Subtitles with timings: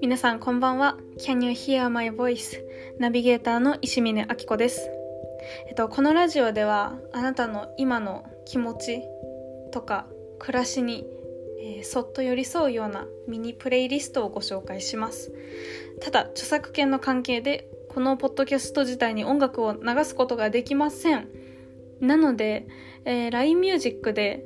[0.00, 0.96] 皆さんこんばんは。
[1.18, 2.62] Can you hear my voice?
[3.00, 4.88] ナビゲーターの石峰明子です。
[5.66, 9.02] えっと、このラジオではあなたの今の気持ち
[9.72, 10.06] とか
[10.38, 11.04] 暮らしに、
[11.60, 15.32] えー、そっと寄り添うようなミニプレイリストをご紹介します。
[16.00, 21.28] ただ、著作権の関係でこのポッドキャスト自体に音楽を流すことができません。
[22.00, 22.68] なので、
[23.04, 24.44] えー、LINE Music で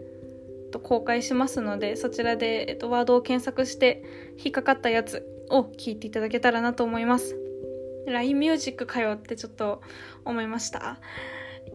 [0.79, 4.04] 公開しますのでそちらで、えっと、ワードを検索して
[4.43, 7.36] 引っかかったやつを聞いていただけたらなと思います。
[8.06, 9.80] LINE ミュージックかよってちょっと
[10.24, 10.98] 思いました。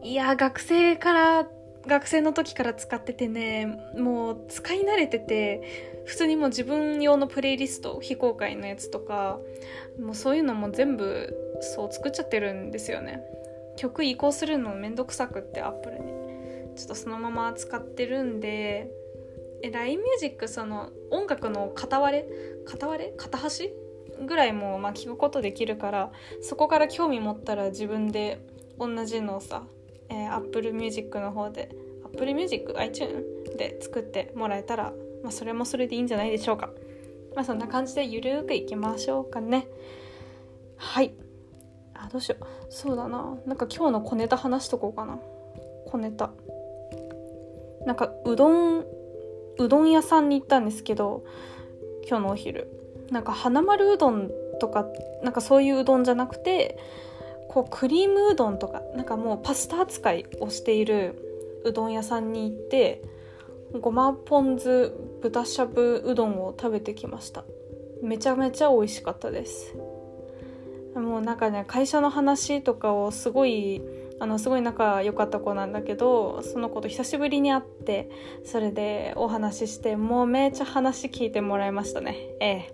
[0.03, 1.47] いや、学生から、
[1.85, 9.39] 学生の時から使っててね、もう使い慣れてて、普通にもう自分用のプレイリスト、非公開のやつとか、
[9.99, 13.21] もうそういうのも全部そう作っちゃってるんですよね。
[13.77, 16.17] 曲移行するのめんどくさくって Apple に。
[16.75, 18.91] ちょっとそのまま使ってるんで、
[19.63, 22.29] え LINE ミュージックその音楽の片割れ？
[22.65, 23.13] 片割れ？
[23.17, 23.71] 片端？
[24.25, 28.39] ぐらいもまあ聞くことできるからそこから興味持ったら自分で
[28.79, 29.63] 同じのをさ、
[30.09, 31.69] えー、Apple Music の方で
[32.05, 36.71] Apple Music iTune で作ってもらえたら、まあ、それもそれでいいんじゃないでしょうか。
[37.35, 39.67] まあそんな感じでゆるくいきましょうかね。
[40.77, 41.13] はい。
[41.93, 42.45] あどうしよう。
[42.69, 43.37] そうだな。
[43.45, 45.19] なんか今日の小ネタ話しとこうかな。
[45.85, 46.31] 小ネタ。
[47.85, 48.85] なんかうどん
[49.59, 51.23] うどん屋さんに行ったんですけど
[52.07, 52.71] 今日のお昼。
[53.11, 54.85] なんか花丸うどんとか
[55.23, 56.77] なんかそういううどんじゃなくて
[57.47, 63.01] こうクリームうどんとかなんかもうパスタ扱いをしているうどん屋さんに行って
[63.79, 67.43] ごまポン酢豚しゃぶうどんを食べてきました。
[68.01, 69.75] めちゃめちゃ美味しかったです。
[70.95, 73.81] もうなんかね会社の話とかをすごい
[74.19, 78.09] あのすごい仲良かった子なんだけどその子と久しぶりに会って
[78.43, 82.17] それでお話ししてもうめっちゃ話聞いてもらいましたね。
[82.39, 82.73] ええ。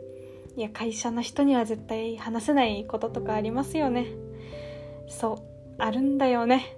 [0.55, 4.07] いや会社の人には絶対話せないこととかありますよね。
[5.07, 5.37] そう。
[5.79, 6.77] あるんだよね。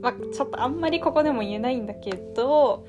[0.00, 2.86] まあちょっとあんまりここでも言えないんだけど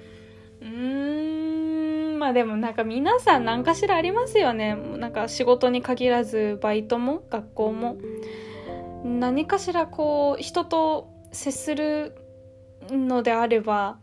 [0.61, 4.75] うーんまあでもなんか皆さん何かしらありますよね。
[4.75, 7.97] なんか仕事に限らずバイトも学校も。
[9.03, 12.15] 何かしらこう人と接する
[12.89, 13.97] のであれば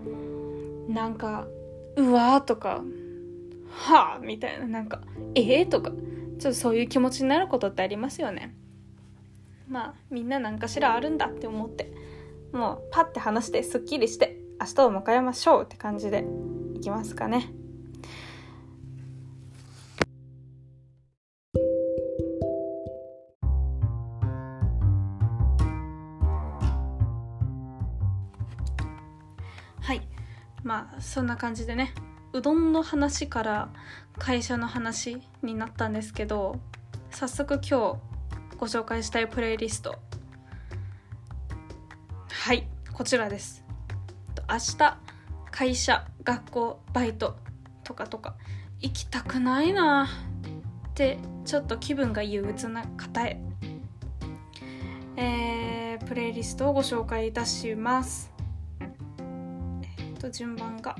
[0.88, 1.46] なんか
[1.96, 2.82] 「うわ」とか
[3.70, 5.02] 「はあ」みたいななんか
[5.34, 5.90] 「えー、とか
[6.38, 8.54] ちょっとそういう気持ちになることってありますよね。
[9.68, 11.92] まあみんな何かしらあるんだって思って
[12.52, 16.26] もうパッて話してすっきりして明日を迎えましょうって感じで
[16.74, 17.52] いきますかね。
[30.64, 31.94] まあそんな感じでね
[32.32, 33.68] うどんの話から
[34.18, 36.58] 会社の話になったんですけど
[37.10, 38.14] 早速今日
[38.58, 39.98] ご紹介したいプレイリスト。
[42.28, 43.64] はいこちらです。
[44.48, 44.98] 明日
[45.50, 47.36] 会社学校バイト
[47.84, 48.34] とかとか
[48.80, 50.08] 行きたくないな
[50.90, 53.40] ってちょっと気分が憂鬱な方へ
[55.16, 58.33] えー、プレイリストをご紹介いたします。
[60.24, 60.96] と順番が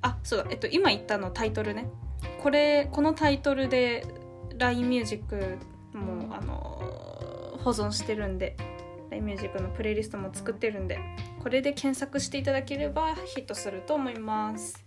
[0.00, 1.88] あそうだえっと今言ったのタイトルね。
[2.42, 4.04] これこのタイトルで
[4.58, 5.58] LINE ミュージック
[5.96, 8.56] もあの保存してるんで
[9.10, 10.98] LINE ミュージックのプレイリストも作ってるんで
[11.42, 14.84] これで検索していただければヒットすると思います。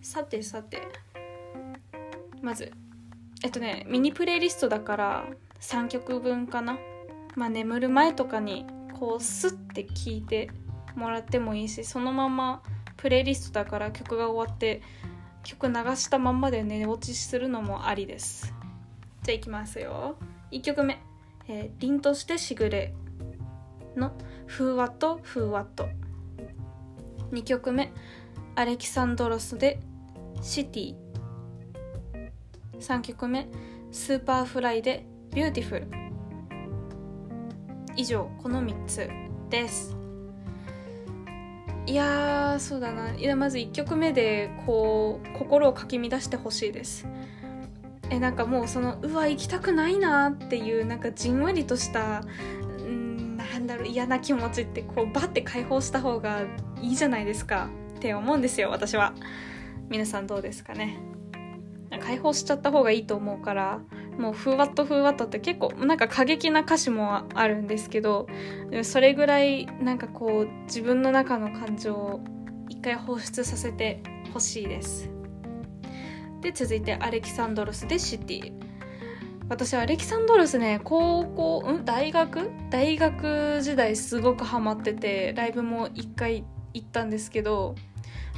[0.00, 0.80] さてさて。
[2.40, 2.72] まず
[3.44, 5.26] えっとねミニプレイリストだから
[5.60, 6.78] 3曲分かな。
[7.36, 8.66] まあ眠る前とかに
[8.98, 10.50] こうスッて聞いて
[10.96, 12.62] もらってもいいしそのまま
[13.02, 14.80] プレイリストだから曲が終わって
[15.42, 18.54] 曲流したまんまで寝落ちするのもありです。
[19.24, 20.14] じゃあいきますよ。
[20.52, 21.00] 1曲目
[21.48, 22.94] 「えー、凛として時雨」
[23.98, 24.12] の
[24.46, 25.88] 「ふわとふわと」
[27.32, 27.92] 2曲目
[28.54, 29.80] 「アレキサンドロスで
[30.40, 30.94] City」
[32.78, 33.48] 3曲目
[33.90, 35.04] 「Superfly で
[35.34, 35.88] Beautiful」
[37.98, 39.10] 以上この3つ
[39.50, 40.01] です。
[41.86, 43.14] いやそうだな。
[43.14, 47.06] いやまず1曲目でこう心をかき乱してほしいです。
[48.10, 52.20] えなんかもうそのうわ行きたくないなっていうなんかじんわりとした
[52.80, 56.42] んなんだろう嫌な気持ちってこうバッて解放した方が
[56.80, 57.68] いいじゃないですか。
[57.96, 59.14] って思うんですよ私は。
[59.88, 60.98] 皆さんどうですかね。
[62.00, 63.80] 解放しちゃった方がいいと思うから
[64.18, 68.26] もうふわっとふわっとって結構なんか過激な歌詞もあるんですけど
[68.82, 72.20] それぐらいなんかこう自分の中の感情を
[72.68, 75.10] 一回放出させてほしいです。
[76.40, 78.52] で続いてアレキサンドロスでシティ。
[79.48, 81.84] 私アレキサンドロスね高校ん？
[81.84, 82.50] 大学？
[82.70, 87.74] 大学時代すごくハマっててライブも一回行ったんですけど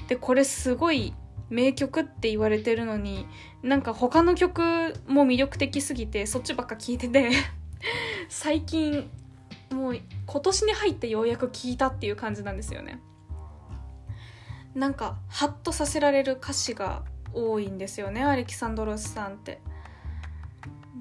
[0.09, 1.15] でこれすごい
[1.50, 3.27] 名曲って言われてるのに
[3.65, 4.61] なんか他の曲
[5.07, 7.31] も魅力的すぎてそっちばっか聞いてて
[8.29, 9.11] 最近
[9.73, 13.01] もう今年に入ってようやく聞いたっていう感じなんですよね。
[14.75, 19.61] なんかハッとさせられる歌詞が多いんですよねアレキサンドロスさんって。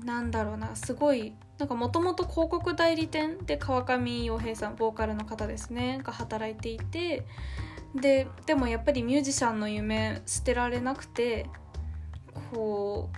[0.05, 7.25] なんだろうなすごいなんかもともと広告代理店で川上洋平さんボーカルの方ですねが働いていて
[7.95, 11.47] ででもやっぱりミュージシャンの夢捨てられなくて
[12.51, 13.09] こ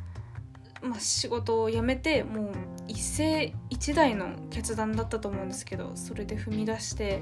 [0.84, 2.54] う、まあ、仕事を辞めてもう
[2.88, 7.22] 一世一代の決断だったと思うんですけどそれで踏み出して、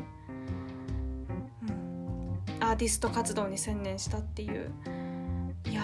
[1.62, 4.72] うん、アーティスト活動に専念したっていう。
[5.66, 5.82] いや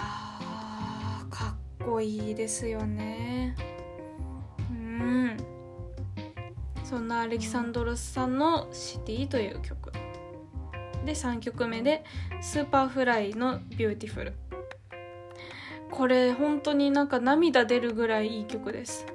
[1.30, 3.56] かっこいいですよね。
[4.70, 5.38] うん。
[6.84, 9.92] そんなアレキサンドロスさんの「シティ」という曲。
[11.06, 12.04] で3曲目で
[12.42, 14.34] Superfly の Beautiful
[15.92, 19.06] これ本当になんか涙出るぐらいいい曲です。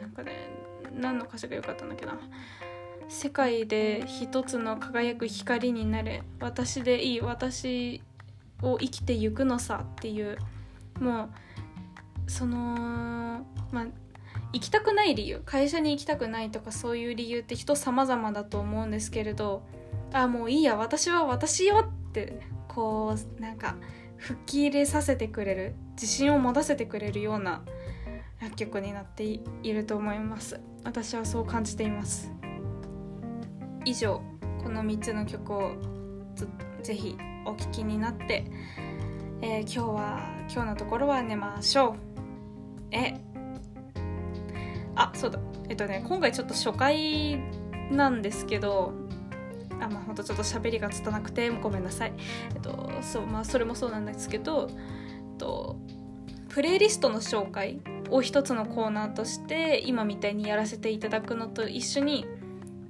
[0.00, 0.50] なんかね
[0.92, 2.18] 何の歌詞が良かったんだっけな。
[3.08, 8.02] 世界で一つの輝く光になれ私でいい私
[8.62, 10.38] を生きてゆくのさっていう
[11.00, 11.30] も
[12.26, 13.86] うそのまあ
[14.52, 19.62] 行きたくない理由会社に行きたくないとかそういう理由って人様々だと思うんですけれど
[20.12, 23.76] あもういいや私は私よってこうなんか
[24.18, 27.62] 吹っ切れさせてくれる自信を持たせてくれるような
[28.40, 30.60] 楽曲になっていると思います。
[30.84, 32.32] 私はそう感じています。
[33.84, 34.20] 以上
[34.62, 35.72] この3つの曲を
[36.82, 38.44] ぜひお聴きになって、
[39.40, 40.20] えー、今日は
[40.52, 41.94] 今日のところは寝ましょう。
[42.90, 43.14] え
[44.94, 45.38] あそうだ。
[45.68, 47.40] えっとね今回ちょっと初回
[47.90, 48.92] なんですけど
[49.80, 52.12] あまあほんとちょっと喋りが拙くてごめんなさい。
[52.54, 54.74] えっとそうまあそれもそうなんですけど、え
[55.34, 55.76] っと、
[56.48, 57.80] プレイリストの紹介
[58.10, 62.26] を一つのコーナーとして今みたいにやらせていただくのと一緒に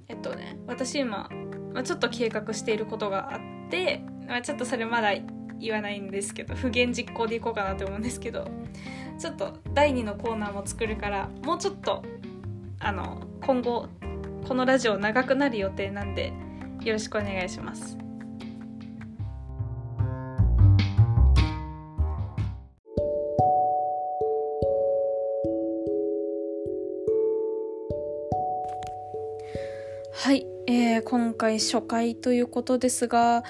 [0.08, 1.28] えっとね私今、
[1.72, 3.40] まあ、ちょっと計画していることがあっ
[3.70, 5.14] て、まあ、ちょっとそれまだ
[5.58, 8.48] 言わないんですけど不言実行でいこうかなと思うんですけど
[9.18, 12.04] ちょっと第2のコーナーも作るからもうちょっと
[12.78, 13.88] あの今後
[14.46, 16.32] このラジオ長くなる予定なんで
[16.86, 17.98] よろしくお願いします。
[30.14, 33.42] はい、えー、今回初回ということですが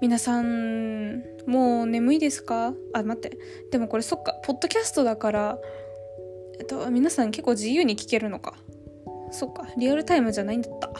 [0.00, 2.74] 皆さんもう眠いですか？
[2.94, 3.38] あ待って。
[3.70, 5.58] でもこれそっかポッドキャストだから
[6.58, 8.56] えっと皆さん結構自由に聞けるのか。
[9.30, 10.90] そっかリアルタイムじゃないんだった。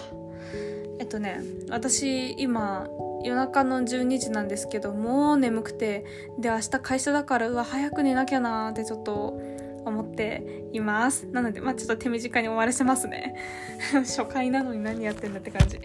[1.02, 2.86] えっとね私今
[3.24, 6.04] 夜中の12時なんですけどもう眠くて
[6.38, 9.36] で明日会社だからうわ早く寝なきゃなってちょっと
[9.84, 11.26] 思っています。
[11.26, 13.34] なのでまあちょっと手短に終わらせますね。
[14.06, 15.80] 初回なのに何やってんだって感じ。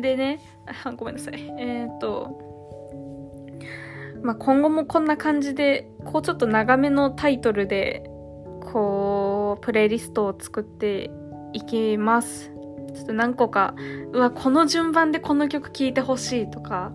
[0.00, 0.38] でね
[0.96, 1.52] ごめんなさい。
[1.58, 2.38] えー、っと
[4.22, 8.04] まあ、今後もこんな感じでこうちょっと長めのタイトルで
[8.72, 11.10] こうプレイリストを作って
[11.54, 12.52] いきます。
[12.94, 13.74] ちょっと何個か
[14.12, 16.92] うわこの順番でこの曲聴いてほしいとか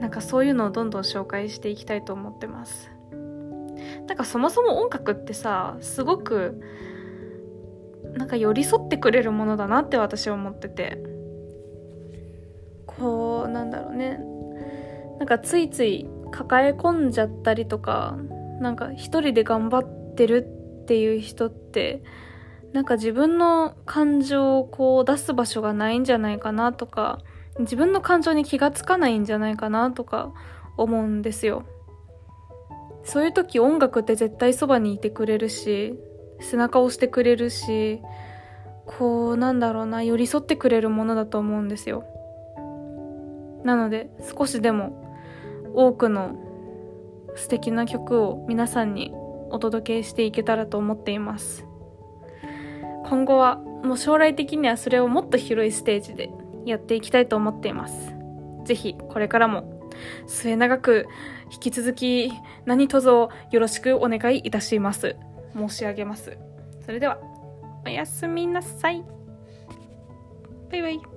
[0.00, 2.90] なんかそういうのをどんどん紹介していきたいと思ってます。
[4.06, 6.60] なんかそもそも音楽ってさすごく
[8.14, 11.02] なんか寄り添ってくれるものだなって私は思ってて。
[12.86, 14.20] こうなんだろうね。
[15.18, 18.16] なんかついつい抱え込んじゃったりとか
[18.60, 20.46] なんか一人で頑張ってる
[20.82, 22.02] っていう人って
[22.72, 27.18] なんか自分の感情をこう出す場所がないんじゃないかなとか
[27.58, 30.32] 自分の感情に気がつかないんじゃないかなとか
[30.78, 31.64] 思うんですよ。
[33.04, 35.98] そういう時音楽って絶対そばにいてくれるし
[36.40, 38.00] 背中を押してくれるし
[38.86, 42.04] こうなんだろうな寄り添ってくれるものだと思うんですよ。
[43.64, 45.04] なので少しでも
[45.74, 46.36] 多くの
[47.34, 49.12] 素敵な曲を皆さんに
[49.50, 51.66] お届けしていけたらと思っています。
[53.12, 56.30] 今後はもう将来的にはそれをもっと広いステージで
[56.64, 58.14] やっていきたいと思っています。
[58.64, 59.90] ぜひこれからも
[60.26, 61.06] 末永く
[61.52, 62.32] 引き続き
[62.64, 65.16] 何卒よろしくお願いいたします。
[65.54, 66.38] 申し上げます。
[66.86, 67.18] それでは
[67.84, 69.04] おやすみなさい。
[70.70, 71.11] バイバイ。